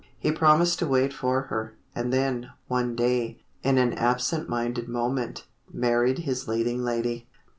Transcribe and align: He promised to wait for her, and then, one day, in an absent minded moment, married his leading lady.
He 0.17 0.31
promised 0.31 0.79
to 0.79 0.87
wait 0.87 1.13
for 1.13 1.43
her, 1.43 1.77
and 1.93 2.11
then, 2.11 2.49
one 2.67 2.95
day, 2.95 3.37
in 3.61 3.77
an 3.77 3.93
absent 3.93 4.49
minded 4.49 4.89
moment, 4.89 5.45
married 5.71 6.17
his 6.17 6.47
leading 6.47 6.81
lady. 6.83 7.27